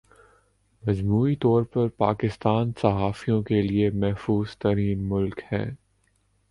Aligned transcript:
مجموعی 0.83 1.35
طور 1.35 1.63
پر 1.63 1.87
پاکستان 1.97 2.71
صحافیوں 2.81 3.41
کے 3.43 3.61
لئے 3.61 3.89
محفوظ 3.95 4.57
ترین 4.57 5.07
ملک 5.09 5.41
ہے 5.51 5.65